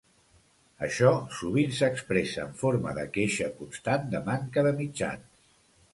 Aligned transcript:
Això 0.87 1.11
sovint 1.41 1.75
s’expressa 1.81 2.41
en 2.45 2.57
forma 2.63 2.97
de 3.01 3.03
queixa 3.19 3.53
constant 3.61 4.09
de 4.15 4.23
manca 4.31 4.65
de 4.69 4.77
mitjans. 4.85 5.49